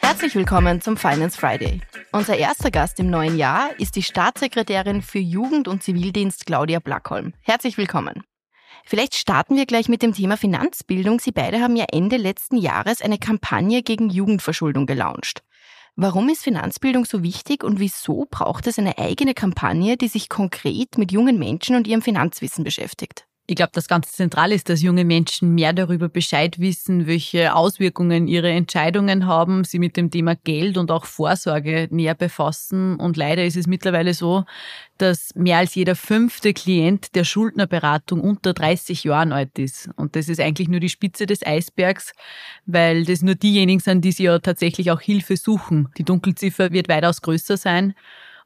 [0.00, 1.80] Herzlich willkommen zum Finance Friday.
[2.12, 7.34] Unser erster Gast im neuen Jahr ist die Staatssekretärin für Jugend und Zivildienst Claudia Blackholm.
[7.40, 8.22] Herzlich willkommen.
[8.84, 11.20] Vielleicht starten wir gleich mit dem Thema Finanzbildung.
[11.20, 15.42] Sie beide haben ja Ende letzten Jahres eine Kampagne gegen Jugendverschuldung gelauncht.
[15.94, 20.96] Warum ist Finanzbildung so wichtig und wieso braucht es eine eigene Kampagne, die sich konkret
[20.96, 23.26] mit jungen Menschen und ihrem Finanzwissen beschäftigt?
[23.48, 28.28] Ich glaube, das ganz zentral ist, dass junge Menschen mehr darüber Bescheid wissen, welche Auswirkungen
[28.28, 32.94] ihre Entscheidungen haben, sie mit dem Thema Geld und auch Vorsorge näher befassen.
[33.00, 34.44] Und leider ist es mittlerweile so,
[34.96, 39.90] dass mehr als jeder fünfte Klient der Schuldnerberatung unter 30 Jahren alt ist.
[39.96, 42.12] Und das ist eigentlich nur die Spitze des Eisbergs,
[42.64, 45.88] weil das nur diejenigen sind, die sich ja tatsächlich auch Hilfe suchen.
[45.98, 47.94] Die Dunkelziffer wird weitaus größer sein.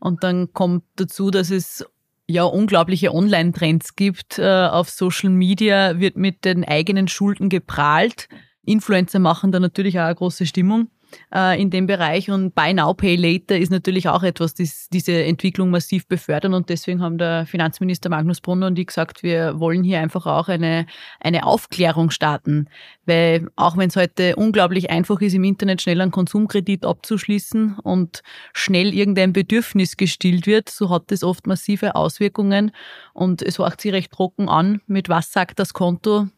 [0.00, 1.84] Und dann kommt dazu, dass es
[2.28, 4.38] ja unglaubliche Online-Trends gibt.
[4.38, 8.28] Äh, auf Social Media wird mit den eigenen Schulden geprahlt.
[8.64, 10.88] Influencer machen da natürlich auch eine große Stimmung
[11.34, 12.30] äh, in dem Bereich.
[12.30, 16.54] Und Buy Now, Pay Later ist natürlich auch etwas, das diese Entwicklung massiv befördern.
[16.54, 20.48] Und deswegen haben der Finanzminister Magnus Brunner und ich gesagt, wir wollen hier einfach auch
[20.48, 20.86] eine,
[21.20, 22.68] eine Aufklärung starten.
[23.04, 28.22] Weil auch wenn es heute unglaublich einfach ist, im Internet schnell einen Konsumkredit abzuschließen und
[28.52, 32.72] schnell irgendein Bedürfnis gestillt wird, so hat das oft massive Auswirkungen.
[33.12, 36.28] Und es hört sich recht trocken an, mit was sagt das Konto.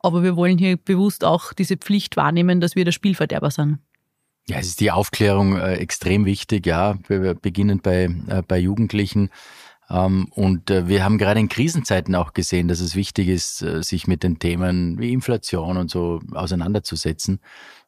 [0.00, 3.78] Aber wir wollen hier bewusst auch diese Pflicht wahrnehmen, dass wir der Spielverderber sind.
[4.48, 6.96] Ja, es ist die Aufklärung äh, extrem wichtig, ja.
[7.08, 9.30] Wir beginnen bei, äh, bei Jugendlichen.
[9.90, 13.82] Ähm, und äh, wir haben gerade in Krisenzeiten auch gesehen, dass es wichtig ist, äh,
[13.82, 17.40] sich mit den Themen wie Inflation und so auseinanderzusetzen,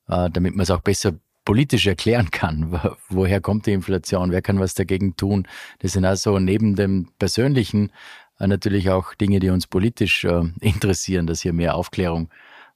[0.09, 1.13] äh, damit man es auch besser
[1.45, 2.81] politisch erklären kann.
[3.09, 4.33] Woher kommt die Inflation?
[4.33, 5.47] Wer kann was dagegen tun?
[5.79, 7.93] Das sind also neben dem Persönlichen
[8.41, 10.25] äh, natürlich auch Dinge, die uns politisch
[10.61, 12.31] interessieren, dass hier mehr Aufklärung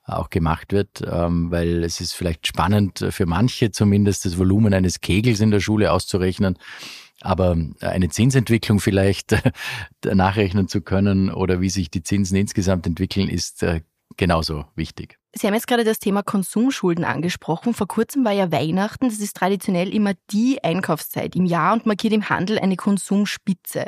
[0.04, 5.00] auch gemacht wird, ähm, weil es ist vielleicht spannend für manche zumindest das Volumen eines
[5.00, 6.58] Kegels in der Schule auszurechnen.
[7.20, 9.36] Aber eine Zinsentwicklung vielleicht
[10.04, 13.82] nachrechnen zu können oder wie sich die Zinsen insgesamt entwickeln, ist äh,
[14.16, 15.21] genauso wichtig.
[15.34, 17.72] Sie haben jetzt gerade das Thema Konsumschulden angesprochen.
[17.72, 19.08] Vor kurzem war ja Weihnachten.
[19.08, 23.86] Das ist traditionell immer die Einkaufszeit im Jahr und markiert im Handel eine Konsumspitze.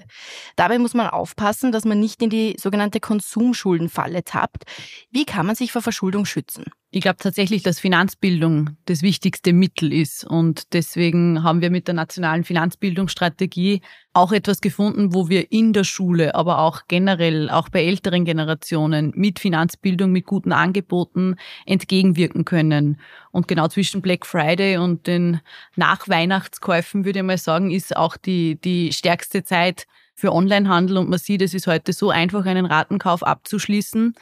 [0.56, 4.64] Dabei muss man aufpassen, dass man nicht in die sogenannte Konsumschuldenfalle tappt.
[5.10, 6.64] Wie kann man sich vor Verschuldung schützen?
[6.94, 10.24] Ich glaube tatsächlich, dass Finanzbildung das wichtigste Mittel ist.
[10.24, 13.82] Und deswegen haben wir mit der nationalen Finanzbildungsstrategie
[14.12, 19.12] auch etwas gefunden, wo wir in der Schule, aber auch generell, auch bei älteren Generationen
[19.16, 21.33] mit Finanzbildung, mit guten Angeboten
[21.66, 23.00] entgegenwirken können.
[23.30, 25.40] Und genau zwischen Black Friday und den
[25.76, 31.18] Nachweihnachtskäufen, würde ich mal sagen, ist auch die, die stärkste Zeit, für Onlinehandel und man
[31.18, 34.14] sieht, es ist heute so einfach, einen Ratenkauf abzuschließen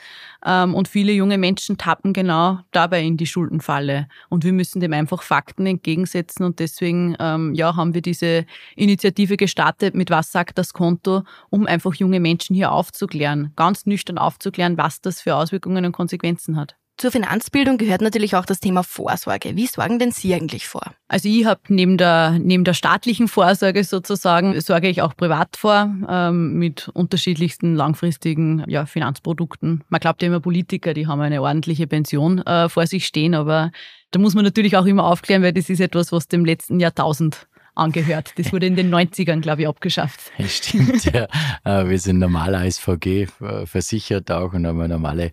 [0.44, 4.92] ähm, und viele junge Menschen tappen genau dabei in die Schuldenfalle und wir müssen dem
[4.94, 10.56] einfach Fakten entgegensetzen und deswegen ähm, ja, haben wir diese Initiative gestartet mit Was sagt
[10.56, 15.84] das Konto, um einfach junge Menschen hier aufzuklären, ganz nüchtern aufzuklären, was das für Auswirkungen
[15.84, 16.76] und Konsequenzen hat.
[17.02, 19.56] Zur Finanzbildung gehört natürlich auch das Thema Vorsorge.
[19.56, 20.94] Wie sorgen denn Sie eigentlich vor?
[21.08, 25.92] Also ich habe neben der, neben der staatlichen Vorsorge sozusagen, sorge ich auch privat vor
[26.08, 29.82] ähm, mit unterschiedlichsten langfristigen ja, Finanzprodukten.
[29.88, 33.72] Man glaubt ja immer Politiker, die haben eine ordentliche Pension äh, vor sich stehen, aber
[34.12, 37.48] da muss man natürlich auch immer aufklären, weil das ist etwas, was dem letzten Jahrtausend
[37.74, 38.34] angehört.
[38.36, 40.20] Das wurde in den 90ern, glaube ich, abgeschafft.
[40.46, 41.26] Stimmt, ja.
[41.64, 45.32] Äh, wir sind normaler SVG äh, versichert auch und haben eine normale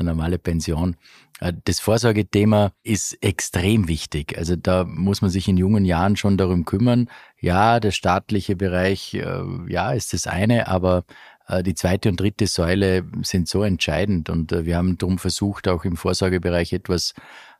[0.00, 0.96] eine normale Pension.
[1.40, 4.36] Äh, das Vorsorgethema ist extrem wichtig.
[4.36, 7.08] Also da muss man sich in jungen Jahren schon darum kümmern.
[7.40, 11.04] Ja, der staatliche Bereich, äh, ja, ist das eine, aber
[11.48, 15.84] äh, die zweite und dritte Säule sind so entscheidend und wir haben darum versucht, auch
[15.84, 17.14] im Vorsorgebereich etwas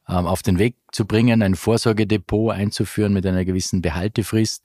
[0.08, 4.64] ähm, auf den Weg zu bringen, ein Vorsorgedepot einzuführen mit einer gewissen Behaltefrist.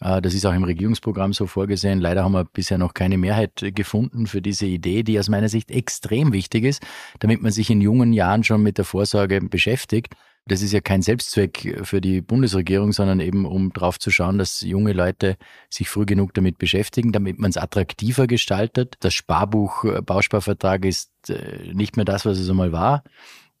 [0.00, 2.00] Äh, das ist auch im Regierungsprogramm so vorgesehen.
[2.00, 5.70] Leider haben wir bisher noch keine Mehrheit gefunden für diese Idee, die aus meiner Sicht
[5.70, 6.82] extrem wichtig ist,
[7.20, 10.14] damit man sich in jungen Jahren schon mit der Vorsorge beschäftigt.
[10.48, 14.60] Das ist ja kein Selbstzweck für die Bundesregierung, sondern eben um drauf zu schauen, dass
[14.60, 15.36] junge Leute
[15.68, 18.94] sich früh genug damit beschäftigen, damit man es attraktiver gestaltet.
[19.00, 23.02] Das Sparbuch, äh, Bausparvertrag ist äh, nicht mehr das, was es einmal war.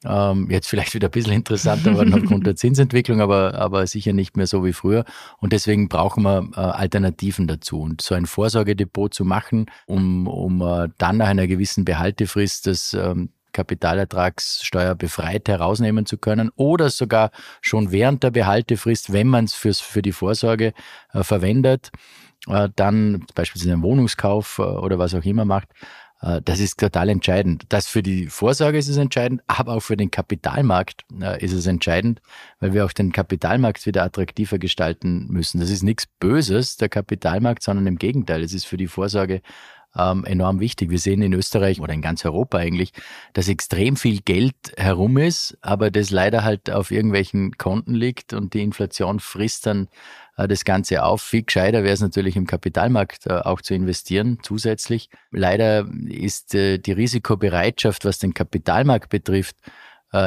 [0.08, 4.36] Ähm, jetzt vielleicht wieder ein bisschen interessanter geworden aufgrund der Zinsentwicklung, aber, aber sicher nicht
[4.36, 5.04] mehr so wie früher.
[5.38, 7.80] Und deswegen brauchen wir äh, Alternativen dazu.
[7.80, 12.94] Und so ein Vorsorgedepot zu machen, um, um äh, dann nach einer gewissen Behaltefrist das
[12.94, 17.30] ähm, Kapitalertragssteuer befreit herausnehmen zu können oder sogar
[17.62, 20.74] schon während der Behaltefrist, wenn man es für die Vorsorge
[21.14, 21.90] äh, verwendet,
[22.48, 25.68] äh, dann beispielsweise einen Wohnungskauf äh, oder was auch immer macht,
[26.20, 27.64] das ist total entscheidend.
[27.68, 31.66] Das für die Vorsorge ist es entscheidend, aber auch für den Kapitalmarkt äh, ist es
[31.66, 32.20] entscheidend,
[32.58, 35.60] weil wir auch den Kapitalmarkt wieder attraktiver gestalten müssen.
[35.60, 38.42] Das ist nichts Böses, der Kapitalmarkt, sondern im Gegenteil.
[38.42, 39.42] Es ist für die Vorsorge
[39.96, 40.90] ähm, enorm wichtig.
[40.90, 42.92] Wir sehen in Österreich oder in ganz Europa eigentlich,
[43.32, 48.54] dass extrem viel Geld herum ist, aber das leider halt auf irgendwelchen Konten liegt und
[48.54, 49.88] die Inflation frisst dann äh,
[50.36, 51.22] das Ganze auf.
[51.22, 55.08] Viel gescheiter wäre es natürlich im Kapitalmarkt äh, auch zu investieren zusätzlich.
[55.30, 59.56] Leider ist äh, die Risikobereitschaft, was den Kapitalmarkt betrifft,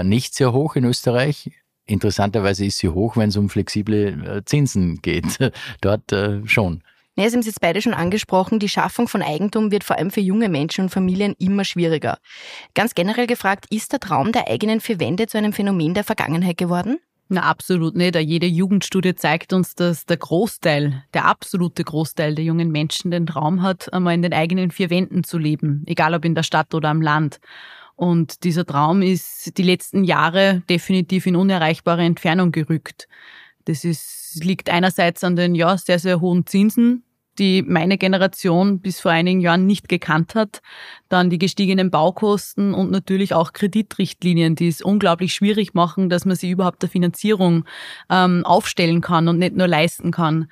[0.04, 1.52] nicht sehr hoch in Österreich.
[1.86, 5.40] Interessanterweise ist sie hoch, wenn es um flexible Zinsen geht.
[5.82, 6.14] Dort
[6.46, 6.84] schon.
[7.20, 10.10] Ja, Sie haben es jetzt beide schon angesprochen, die Schaffung von Eigentum wird vor allem
[10.10, 12.18] für junge Menschen und Familien immer schwieriger.
[12.76, 16.58] Ganz generell gefragt, ist der Traum der eigenen vier Wände zu einem Phänomen der Vergangenheit
[16.58, 17.00] geworden?
[17.32, 18.16] Na, absolut nicht.
[18.16, 23.62] Jede Jugendstudie zeigt uns, dass der Großteil, der absolute Großteil der jungen Menschen den Traum
[23.62, 26.90] hat, einmal in den eigenen vier Wänden zu leben, egal ob in der Stadt oder
[26.90, 27.40] am Land.
[27.96, 33.08] Und dieser Traum ist die letzten Jahre definitiv in unerreichbare Entfernung gerückt.
[33.66, 37.04] Das ist, liegt einerseits an den ja, sehr, sehr hohen Zinsen,
[37.40, 40.62] die meine Generation bis vor einigen Jahren nicht gekannt hat.
[41.08, 46.36] Dann die gestiegenen Baukosten und natürlich auch Kreditrichtlinien, die es unglaublich schwierig machen, dass man
[46.36, 47.66] sie überhaupt der Finanzierung
[48.10, 50.50] ähm, aufstellen kann und nicht nur leisten kann.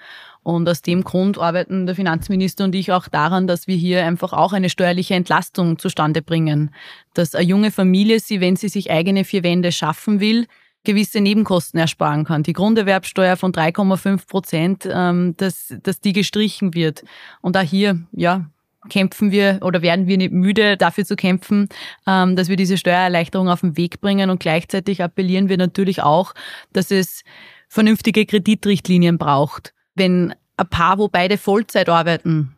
[0.47, 4.31] Und aus dem Grund arbeiten der Finanzminister und ich auch daran, dass wir hier einfach
[4.31, 6.73] auch eine steuerliche Entlastung zustande bringen.
[7.13, 10.47] Dass eine junge Familie sie, wenn sie sich eigene vier Wände schaffen will,
[10.87, 12.43] gewisse Nebenkosten ersparen kann.
[12.43, 17.03] Die Grunderwerbsteuer von 3,5 Prozent, ähm, dass, dass die gestrichen wird.
[17.41, 18.49] Und auch hier, ja,
[18.89, 21.67] kämpfen wir oder werden wir nicht müde, dafür zu kämpfen,
[22.07, 24.29] ähm, dass wir diese Steuererleichterung auf den Weg bringen.
[24.29, 26.33] Und gleichzeitig appellieren wir natürlich auch,
[26.71, 27.23] dass es
[27.67, 29.73] vernünftige Kreditrichtlinien braucht.
[29.93, 32.56] Wenn ein Paar, wo beide Vollzeit arbeiten,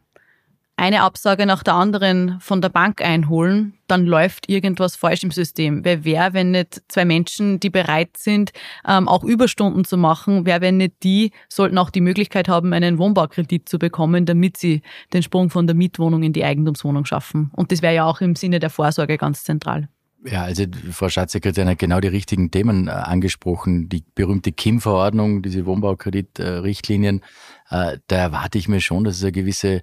[0.79, 5.83] eine Absage nach der anderen von der Bank einholen, dann läuft irgendwas falsch im System.
[5.83, 8.51] Wer wäre, wenn nicht zwei Menschen, die bereit sind,
[8.87, 12.97] ähm, auch Überstunden zu machen, wer, wenn nicht die, sollten auch die Möglichkeit haben, einen
[12.97, 14.81] Wohnbaukredit zu bekommen, damit sie
[15.13, 17.51] den Sprung von der Mietwohnung in die Eigentumswohnung schaffen.
[17.55, 19.89] Und das wäre ja auch im Sinne der Vorsorge ganz zentral.
[20.25, 23.87] Ja, also Frau Staatssekretärin hat genau die richtigen Themen äh, angesprochen.
[23.87, 27.21] Die berühmte KIM-Verordnung, diese Wohnbaukreditrichtlinien,
[27.69, 29.81] äh, da erwarte ich mir schon, dass es eine gewisse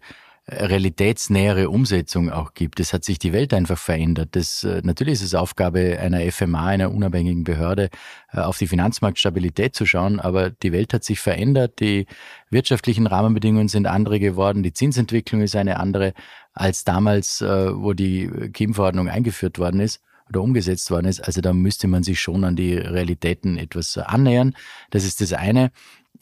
[0.48, 2.78] realitätsnähere Umsetzung auch gibt.
[2.78, 4.30] Es hat sich die Welt einfach verändert.
[4.32, 7.90] Das, äh, natürlich ist es Aufgabe einer FMA, einer unabhängigen Behörde,
[8.32, 12.06] äh, auf die Finanzmarktstabilität zu schauen, aber die Welt hat sich verändert, die
[12.48, 16.14] wirtschaftlichen Rahmenbedingungen sind andere geworden, die Zinsentwicklung ist eine andere
[16.52, 21.20] als damals, äh, wo die KIM-Verordnung eingeführt worden ist oder umgesetzt worden ist.
[21.20, 24.54] Also da müsste man sich schon an die Realitäten etwas annähern.
[24.90, 25.70] Das ist das eine.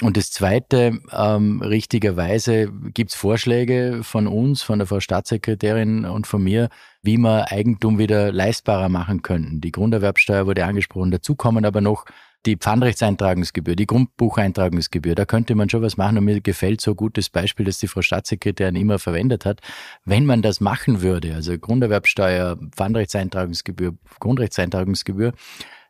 [0.03, 6.43] Und das Zweite, ähm, richtigerweise gibt's Vorschläge von uns, von der Frau Staatssekretärin und von
[6.43, 6.69] mir,
[7.03, 9.61] wie wir Eigentum wieder leistbarer machen könnten.
[9.61, 11.11] Die Grunderwerbsteuer wurde angesprochen.
[11.11, 12.07] Dazu kommen aber noch
[12.47, 15.15] die Pfandrechtseintragungsgebühr, die Grundbucheintragungsgebühr.
[15.15, 16.19] Da könnte man schon was machen.
[16.19, 19.61] Und mir gefällt so gut das Beispiel, das die Frau Staatssekretärin immer verwendet hat.
[20.05, 25.33] Wenn man das machen würde, also Grunderwerbsteuer, Pfandrechtseintragungsgebühr, Grundrechtseintragungsgebühr,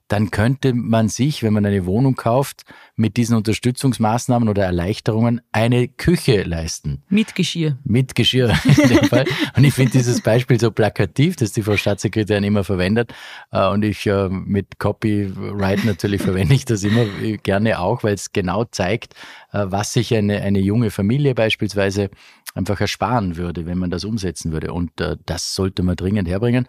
[0.08, 2.64] dann könnte man sich, wenn man eine Wohnung kauft,
[2.94, 7.02] mit diesen Unterstützungsmaßnahmen oder Erleichterungen eine Küche leisten.
[7.08, 7.78] Mit Geschirr.
[7.84, 9.24] Mit Geschirr in dem Fall.
[9.56, 13.14] Und ich finde dieses Beispiel so plakativ, das die Frau Staatssekretärin immer verwendet.
[13.50, 17.06] Äh, und ich äh, mit Copyright natürlich verwende ich das immer
[17.42, 19.14] gerne auch, weil es genau zeigt,
[19.52, 22.10] äh, was sich eine, eine junge Familie beispielsweise
[22.54, 24.72] einfach ersparen würde, wenn man das umsetzen würde.
[24.72, 24.92] Und
[25.26, 26.68] das sollte man dringend herbringen.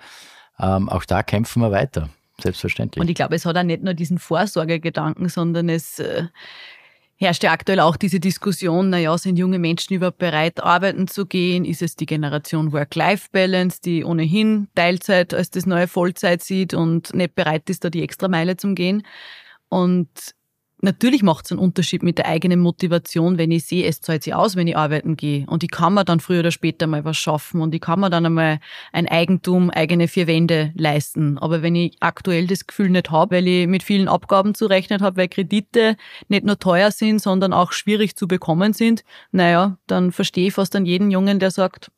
[0.57, 2.09] Ähm, auch da kämpfen wir weiter.
[2.41, 3.01] Selbstverständlich.
[3.01, 6.23] Und ich glaube, es hat auch nicht nur diesen Vorsorgegedanken, sondern es äh,
[7.17, 11.63] herrscht ja aktuell auch diese Diskussion, naja, sind junge Menschen überhaupt bereit, arbeiten zu gehen?
[11.63, 17.35] Ist es die Generation Work-Life-Balance, die ohnehin Teilzeit als das neue Vollzeit sieht und nicht
[17.35, 19.03] bereit ist, da die extra Meile zum Gehen?
[19.69, 20.09] Und
[20.85, 24.35] Natürlich macht es einen Unterschied mit der eigenen Motivation, wenn ich sehe, es zahlt sich
[24.35, 25.43] aus, wenn ich arbeiten gehe.
[25.47, 28.11] Und ich kann mir dann früher oder später mal was schaffen und ich kann mir
[28.11, 28.59] dann einmal
[28.93, 31.39] ein Eigentum, eigene vier Wände leisten.
[31.39, 35.01] Aber wenn ich aktuell das Gefühl nicht habe, weil ich mit vielen Abgaben zu rechnen
[35.01, 40.11] habe, weil Kredite nicht nur teuer sind, sondern auch schwierig zu bekommen sind, naja, dann
[40.11, 41.89] verstehe ich fast an jeden Jungen, der sagt,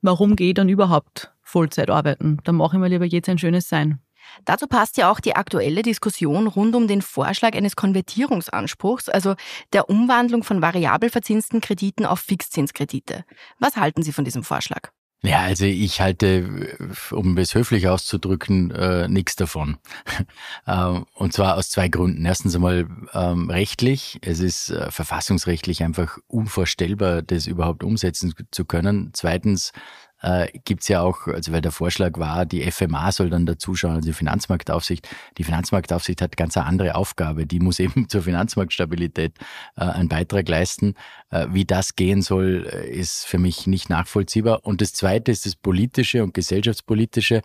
[0.00, 2.38] warum gehe ich dann überhaupt Vollzeit arbeiten?
[2.44, 4.00] Dann mache ich mir lieber jetzt ein schönes Sein.
[4.44, 9.34] Dazu passt ja auch die aktuelle Diskussion rund um den Vorschlag eines Konvertierungsanspruchs, also
[9.72, 13.24] der Umwandlung von variabel verzinsten Krediten auf Fixzinskredite.
[13.58, 14.90] Was halten Sie von diesem Vorschlag?
[15.22, 16.78] Ja, also ich halte,
[17.10, 19.76] um es höflich auszudrücken, äh, nichts davon.
[20.66, 22.24] ähm, und zwar aus zwei Gründen.
[22.24, 24.18] Erstens einmal ähm, rechtlich.
[24.22, 29.10] Es ist äh, verfassungsrechtlich einfach unvorstellbar, das überhaupt umsetzen zu können.
[29.12, 29.72] Zweitens
[30.22, 33.96] äh, gibt es ja auch, also weil der Vorschlag war, die FMA soll dann dazuschauen,
[33.96, 35.08] also die Finanzmarktaufsicht.
[35.38, 37.46] Die Finanzmarktaufsicht hat ganz eine andere Aufgabe.
[37.46, 39.32] Die muss eben zur Finanzmarktstabilität
[39.76, 40.94] äh, einen Beitrag leisten.
[41.30, 44.60] Äh, wie das gehen soll, äh, ist für mich nicht nachvollziehbar.
[44.64, 47.42] Und das Zweite ist das Politische und Gesellschaftspolitische.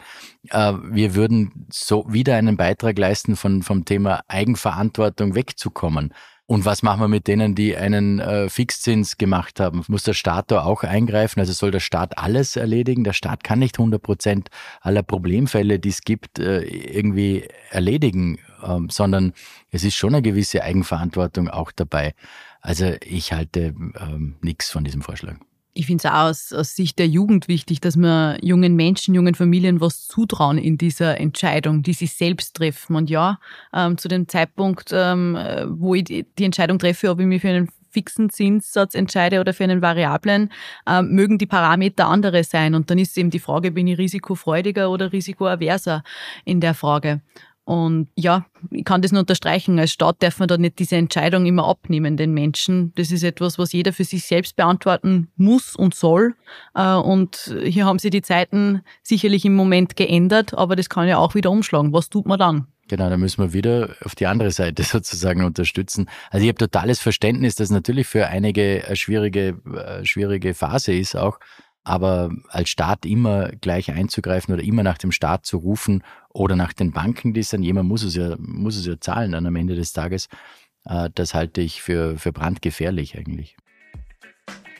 [0.49, 6.13] Äh, wir würden so wieder einen Beitrag leisten, von, vom Thema Eigenverantwortung wegzukommen.
[6.47, 9.83] Und was machen wir mit denen, die einen äh, Fixzins gemacht haben?
[9.87, 11.39] Muss der Staat da auch eingreifen?
[11.39, 13.03] Also soll der Staat alles erledigen?
[13.03, 14.49] Der Staat kann nicht 100 Prozent
[14.81, 19.33] aller Problemfälle, die es gibt, äh, irgendwie erledigen, ähm, sondern
[19.71, 22.13] es ist schon eine gewisse Eigenverantwortung auch dabei.
[22.61, 25.37] Also ich halte ähm, nichts von diesem Vorschlag.
[25.77, 29.35] Ich finde es auch aus, aus, Sicht der Jugend wichtig, dass wir jungen Menschen, jungen
[29.35, 32.95] Familien was zutrauen in dieser Entscheidung, die sie selbst treffen.
[32.95, 33.39] Und ja,
[33.73, 37.69] ähm, zu dem Zeitpunkt, ähm, wo ich die Entscheidung treffe, ob ich mich für einen
[37.91, 40.49] fixen Zinssatz entscheide oder für einen variablen,
[40.87, 42.73] ähm, mögen die Parameter andere sein.
[42.73, 46.03] Und dann ist eben die Frage, bin ich risikofreudiger oder risikoaverser
[46.45, 47.21] in der Frage.
[47.65, 49.79] Und ja, ich kann das nur unterstreichen.
[49.79, 52.93] Als Staat darf man da nicht diese Entscheidung immer abnehmen, den Menschen.
[52.95, 56.35] Das ist etwas, was jeder für sich selbst beantworten muss und soll.
[56.75, 61.17] Äh, und hier haben sich die Zeiten sicherlich im Moment geändert, aber das kann ja
[61.17, 61.91] auch wieder umschlagen.
[61.91, 62.67] Was tut man dann?
[62.87, 66.07] Genau, da müssen wir wieder auf die andere Seite sozusagen unterstützen.
[66.29, 71.15] Also ich habe totales Verständnis, dass natürlich für einige eine schwierige, äh, schwierige Phase ist
[71.15, 71.39] auch.
[71.85, 76.73] Aber als Staat immer gleich einzugreifen oder immer nach dem Staat zu rufen oder nach
[76.73, 79.55] den Banken, die es dann jemand muss es ja, muss es ja zahlen dann am
[79.55, 80.27] Ende des Tages,
[80.85, 83.55] äh, das halte ich für, für brandgefährlich eigentlich.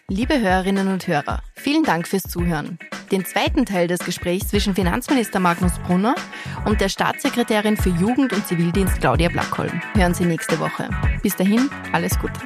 [0.08, 2.78] Liebe Hörerinnen und Hörer, vielen Dank fürs Zuhören.
[3.12, 6.16] Den zweiten Teil des Gesprächs zwischen Finanzminister Magnus Brunner
[6.66, 10.90] und der Staatssekretärin für Jugend und Zivildienst Claudia Blackholm hören Sie nächste Woche.
[11.24, 12.40] Bis dahin, alles Gute.